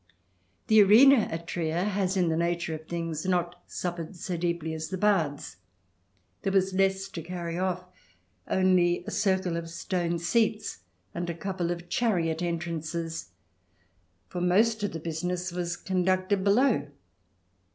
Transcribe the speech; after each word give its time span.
The 0.65 0.81
arena 0.81 1.27
at 1.29 1.45
Trier 1.45 1.83
has 1.83 2.17
in 2.17 2.29
the 2.29 2.35
nature 2.35 2.73
of 2.73 2.87
things 2.87 3.23
not 3.27 3.61
suffered 3.67 4.15
so 4.15 4.35
deeply 4.35 4.73
as 4.73 4.89
the 4.89 4.97
baths. 4.97 5.57
There 6.41 6.51
was 6.51 6.73
less 6.73 7.07
to 7.09 7.21
carry 7.21 7.59
off, 7.59 7.85
only 8.47 9.03
a 9.05 9.11
circle 9.11 9.57
of 9.57 9.69
stone 9.69 10.17
seats 10.17 10.79
and 11.13 11.29
a 11.29 11.35
couple 11.35 11.69
of 11.69 11.87
chariot 11.87 12.41
entrances, 12.41 13.29
for 14.27 14.41
most 14.41 14.81
of 14.81 14.93
the 14.93 14.99
business 14.99 15.51
was 15.51 15.77
conducted 15.77 16.43
below. 16.43 16.87